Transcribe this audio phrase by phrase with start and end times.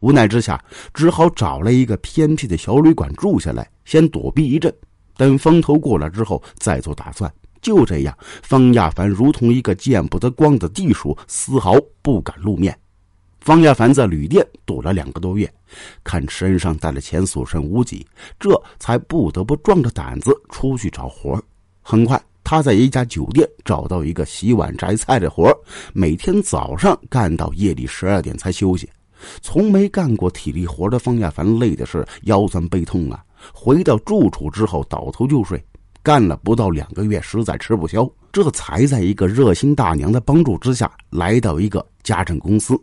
[0.00, 0.62] 无奈之下，
[0.92, 4.74] 只好找了一个偏僻的小旅馆住下来，先躲避一阵，
[5.16, 7.32] 等风头过了之后再做打算。
[7.62, 12.76] 就这样，方亚凡如同一个见不得光的地鼠，丝毫不敢露面。
[13.40, 15.50] 方亚凡在旅店躲了两个多月，
[16.02, 18.06] 看身上带的钱所剩无几，
[18.38, 21.42] 这才不得不壮着胆子出去找活
[21.82, 25.54] 很快，他在一家酒店找到一个洗碗摘菜的活
[25.92, 28.88] 每天早上干到夜里十二点才休息。
[29.40, 33.24] 从没干过体力活的方亚凡累的是腰酸背痛啊！
[33.52, 35.62] 回到住处之后倒头就睡。
[36.02, 42.74] 干了不到两个月，实在吃不消，这才在一个热心大娘的帮助之下，来到一个家政公司。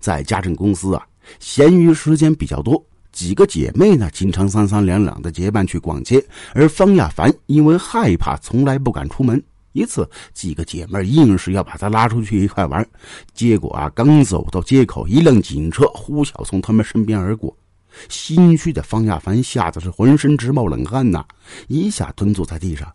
[0.00, 1.06] 在家政公司啊，
[1.38, 6.24] 闲余时间比较多，几个姐妹呢，经常三三两两的结伴去逛街。
[6.52, 9.40] 而方亚凡因为害怕，从来不敢出门。
[9.72, 12.86] 一次，几个姐妹硬是要把他拉出去一块玩，
[13.34, 17.56] 结果啊，刚走到街口，一辆警车呼啸从他们身边而过。
[18.08, 21.24] 心虚的方亚凡吓得是浑身直冒冷汗呐，
[21.66, 22.92] 一下蹲坐在地上。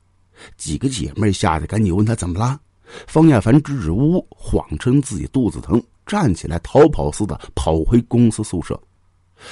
[0.58, 2.60] 几个姐妹吓得赶紧问他怎么了。
[3.08, 5.82] 方亚凡支支吾吾，谎称自己肚子疼。
[6.06, 8.80] 站起来，逃跑似的跑回公司宿舍。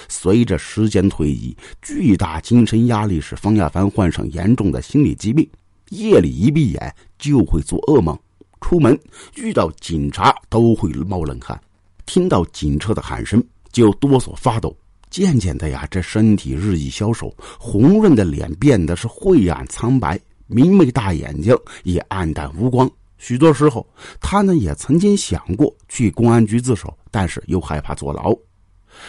[0.09, 5.49] 随着时间推移，巨大精神压力使方亚凡患上严重的心理疾病。
[5.91, 8.17] 夜里一闭眼就会做噩梦，
[8.61, 8.97] 出门
[9.35, 11.59] 遇到警察都会冒冷汗，
[12.05, 14.75] 听到警车的喊声就哆嗦发抖。
[15.09, 21.53] 渐渐的呀，这身体日益消瘦，红润的脸变得是晦暗苍白，明媚大眼睛
[21.83, 22.89] 也暗淡无光。
[23.17, 23.85] 许多时候，
[24.21, 28.33] 他呢也曾经想过去公安局自首，但是又害怕坐牢。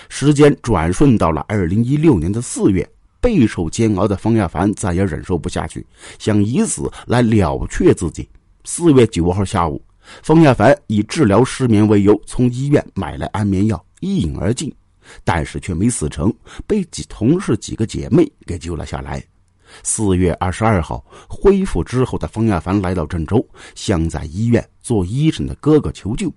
[0.08, 2.88] 时间转瞬到了二零一六年的四月，
[3.22, 5.86] 备受煎熬的方亚凡再也忍受不下去，
[6.18, 8.28] 想以死来了却自己。
[8.64, 9.80] 四月九号下午，
[10.22, 14.74] 方亚凡以治疗失眠为由，从医院买来安眠药，一饮而尽，
[15.22, 16.34] 但是却没死成，
[16.66, 19.24] 被几同事几个姐妹给救了下来。
[19.82, 23.42] 四月二十二号，恢复之后的方亚凡来到郑州，
[23.74, 26.30] 向在医院做医生的哥哥求救。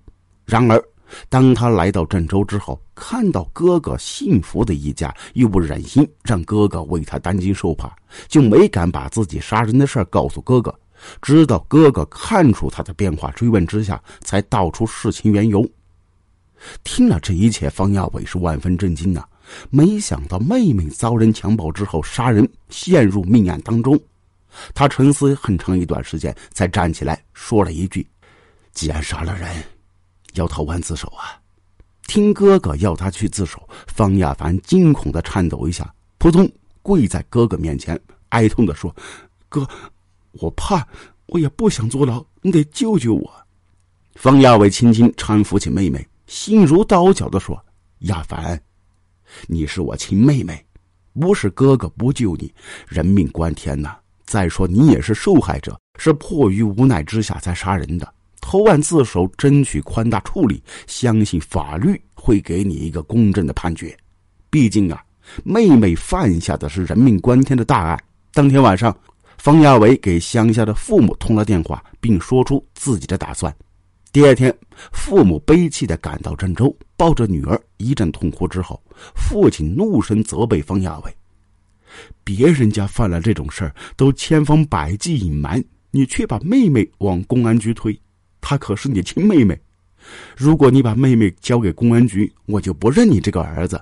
[0.44, 0.82] 然而，
[1.28, 7.94] 当他来到郑州之后，看到哥哥幸福的一家，又不忍心让哥哥为他担惊受怕，
[8.28, 10.74] 就没敢把自己杀人的事告诉哥哥。
[11.20, 15.68] 直到哥哥看出他的变化，追问之下，才道出事情缘由。
[16.82, 19.22] 听了这一切，方亚伟是万分震惊呐。
[19.70, 23.96] 没想到妹妹遭人强暴之后杀人，陷入命案当中。
[24.74, 28.04] 他沉思很长一段时间，才站起来说了一句
[28.72, 29.48] ：“既然杀了人，
[30.36, 31.36] 要投案自首啊！”
[32.08, 36.48] 听哥哥要他去自首，方亚凡惊恐的颤抖一下，扑通
[36.80, 38.94] 跪在哥哥面前，哀痛的说
[39.50, 39.68] ：“哥，
[40.32, 40.86] 我怕，
[41.26, 43.32] 我也不想坐牢，你得救救我。”
[44.14, 47.60] 方亚伟轻轻搀扶起妹妹，心如刀绞的说
[48.06, 48.58] ：“亚凡。”
[49.48, 50.64] 你是我亲妹妹，
[51.20, 52.54] 不是哥哥不救你，
[52.86, 53.96] 人命关天呐！
[54.24, 58.14] 再说你也是受害者，是迫于无奈之下才杀人的。
[58.48, 63.94] 投案自首，争取宽大处理，相信法律会给你一个公正的判决。
[64.48, 65.04] 毕竟啊，
[65.42, 68.00] 妹妹犯下的是人命关天的大案。
[68.32, 68.96] 当天晚上，
[69.36, 73.52] 方亚伟给乡下的父母通了电话，并说出自己的打算。
[74.12, 74.56] 第二天，
[74.92, 78.80] 父母悲泣的赶到郑州，抱着女儿一阵痛哭之后，
[79.16, 81.12] 父亲怒声责备方亚伟
[82.22, 87.98] ：“别人家犯了这种事儿，都千方百计隐瞒，你却把妹妹往公安局推，
[88.48, 89.60] 她可是你亲妹妹。
[90.36, 93.80] 如果你把妹妹交给公安局，我就不认你这个儿子。”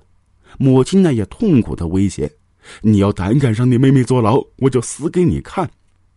[0.58, 2.32] 母亲呢也痛苦的威胁
[2.80, 5.70] ：“你要胆敢让你妹妹坐牢，我就死给你看。”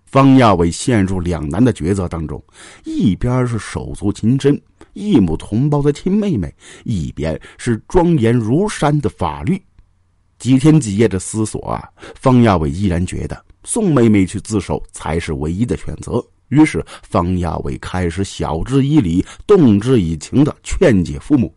[0.08, 2.42] 方亚伟陷入两难的抉择当中，
[2.86, 4.58] 一边是手足情深、
[4.94, 9.62] 异母同胞的亲妹妹，一边是庄严如山的法律。
[10.40, 11.84] 几天几夜的思索啊，
[12.16, 16.26] 方亚伟依然觉得送妹妹去自首才是唯一的选择。
[16.50, 21.54] 于是，方亚伟开始晓之以理、动之以情的劝解父母。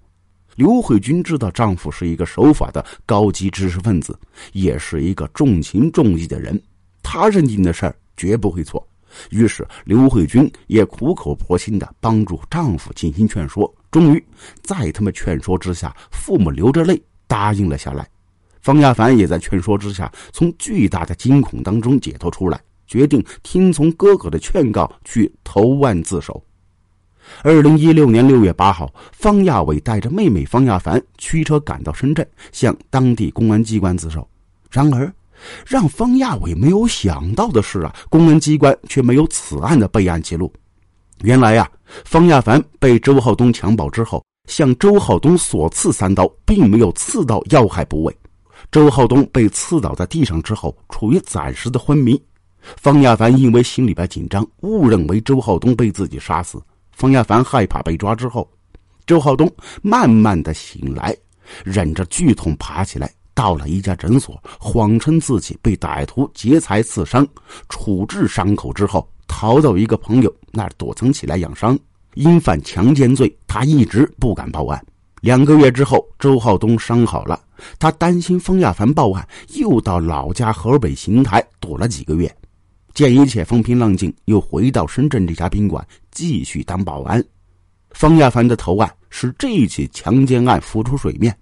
[0.56, 4.19] 刘慧君知道丈夫是一个守法的高级知识分子，
[4.53, 6.60] 也是一个重情重义的人，
[7.03, 7.95] 她认定的事儿。
[8.16, 8.87] 绝不会错。
[9.31, 13.75] 于是刘慧君也苦口婆心的帮助丈夫进行劝说。
[13.91, 14.22] 终于，
[14.63, 18.07] 在他们劝说之下，父母流着泪答应了下来。
[18.60, 22.60] 方亚凡也在劝说之下，从巨大的惊恐当中解脱出来，
[22.91, 26.42] 决定听从哥哥的劝告去投案自首。
[27.45, 34.28] 二零一六年六月八号，方亚伟带着妹妹方亚凡驱车赶到深圳，向当地公安机关自首。
[34.72, 35.13] 然而，
[35.65, 40.53] 让方亚伟没有想到的是啊，公安机关却没有此案的备案记录。
[41.22, 41.71] 原来呀，
[42.04, 48.16] 方亚凡被周浩东强暴之后，向周浩东所刺三刀，并没有刺到要害部位。
[48.72, 52.21] 周浩东被刺倒在地上之后，处于暂时的昏迷。
[52.77, 56.60] 方亚凡因为心里边紧张，误认为周浩东被自己杀死。
[56.92, 58.48] 方亚凡害怕被抓之后，
[59.07, 59.51] 周浩东
[59.83, 61.16] 慢慢的醒来，
[61.65, 67.27] 忍着剧痛爬起来，到了一家诊所，谎称自己被歹徒劫财刺伤，
[67.68, 71.78] 处置伤口之后，逃到一个朋友那儿躲藏起来养伤。
[72.15, 74.84] 因犯强奸罪，他一直不敢报案。
[75.22, 77.41] 两个月之后，周浩东伤好了，
[77.78, 82.34] 他担心方亚凡报案，又到老家河北邢台躲了几个月。
[82.92, 87.22] 见一切风平浪静，又回到深圳这家宾馆继续当保安。
[87.91, 91.37] 方亚凡的投案使这起强奸案浮出水面，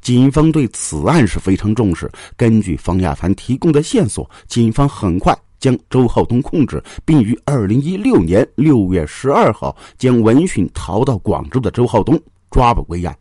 [0.00, 2.10] 警方对此案是非常重视。
[2.36, 12.20] 根据方亚凡提供的线索，警方很快将周浩东控制，并于二零一六年六月十二号将闻讯逃到广州的周浩东
[12.50, 13.16] 抓捕归案。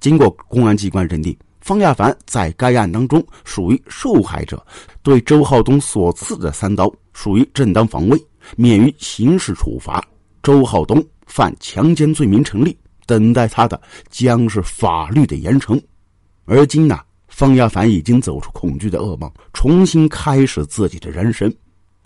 [0.00, 1.36] 经过公安机关认定。
[1.64, 4.62] 方亚凡在该案当中属于受害者，
[5.02, 10.04] 对周浩东所刺的三刀属于正当防卫，免于刑事处罚。
[10.42, 12.76] 周浩东犯强奸罪名成立，
[13.06, 13.80] 等待他的
[14.10, 15.82] 将是法律的严惩。
[16.44, 21.50] 而今呢，方亚凡已经走出恐惧的噩梦，重新开始自己的人生。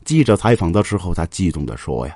[0.04, 2.14] 记者采访的时候，他激动地说：“呀，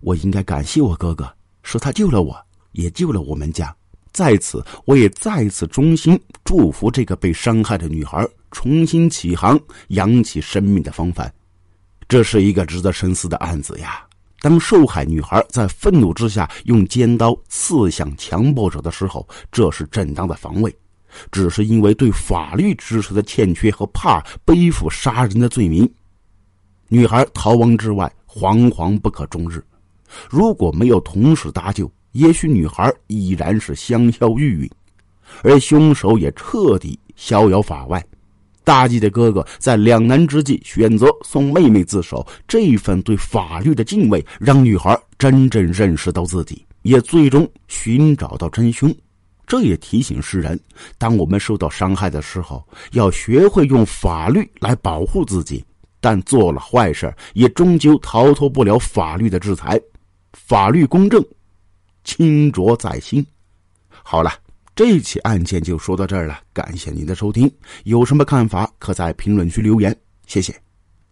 [0.00, 1.30] 我应该感谢我哥哥，
[1.62, 2.34] 是他救了我，
[2.70, 3.76] 也救了我们家。”
[4.12, 11.32] 在此，我也再次衷心祝福这个被伤害的女孩重新起航，扬起生命的风帆。
[12.06, 14.04] 这是一个值得深思的案子呀！
[14.40, 20.76] 当受害女孩在愤怒之下用尖刀刺向强暴者的时候，这是正当的防卫，
[21.30, 25.88] 只是因为对法律知识的欠缺和怕背负杀人的罪名，
[26.88, 29.64] 女孩逃亡之外，惶惶不可终日。
[30.28, 34.70] 如果没有同时搭救，也许女孩依然是香消玉殒，
[35.42, 38.04] 而凶手也彻底逍遥法外。
[38.64, 48.94] 大吉的哥哥在两难之际选择送妹妹自首，这份对法律的敬畏让女孩真正认识到自己，也最终寻找到真凶。
[49.44, 50.58] 这也提醒世人：
[50.96, 52.62] 当我们受到伤害的时候，
[52.92, 55.64] 要学会用法律来保护自己。
[56.00, 59.80] 但做了坏事，也终究逃脱不了法律的制裁。
[60.32, 61.24] 法律公正。
[62.04, 63.24] 清浊在心。
[63.88, 64.32] 好了，
[64.74, 66.40] 这起案件就说到这儿了。
[66.52, 67.50] 感谢您的收听，
[67.84, 69.96] 有什么看法可在评论区留言。
[70.26, 70.54] 谢谢。